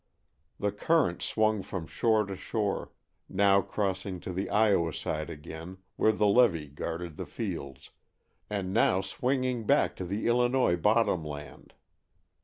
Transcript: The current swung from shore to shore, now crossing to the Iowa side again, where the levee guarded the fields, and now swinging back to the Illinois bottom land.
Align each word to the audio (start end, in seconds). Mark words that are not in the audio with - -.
The 0.59 0.71
current 0.71 1.21
swung 1.21 1.61
from 1.61 1.85
shore 1.85 2.25
to 2.25 2.35
shore, 2.35 2.91
now 3.29 3.61
crossing 3.61 4.19
to 4.21 4.33
the 4.33 4.49
Iowa 4.49 4.93
side 4.95 5.29
again, 5.29 5.77
where 5.95 6.11
the 6.11 6.25
levee 6.25 6.69
guarded 6.69 7.17
the 7.17 7.27
fields, 7.27 7.91
and 8.49 8.73
now 8.73 9.01
swinging 9.01 9.67
back 9.67 9.95
to 9.97 10.05
the 10.05 10.25
Illinois 10.25 10.75
bottom 10.75 11.23
land. 11.23 11.75